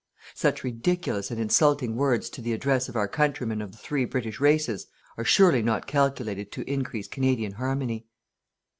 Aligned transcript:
"Such 0.33 0.63
ridiculous 0.63 1.29
and 1.29 1.39
insulting 1.39 1.95
words 1.95 2.31
to 2.31 2.41
the 2.41 2.53
address 2.53 2.89
of 2.89 2.95
our 2.95 3.07
countrymen 3.07 3.61
of 3.61 3.71
the 3.71 3.77
three 3.77 4.03
British 4.05 4.39
races 4.39 4.87
are 5.15 5.23
surely 5.23 5.61
not 5.61 5.85
calculated 5.85 6.51
to 6.53 6.67
increase 6.67 7.07
Canadian 7.07 7.51
harmony." 7.51 8.07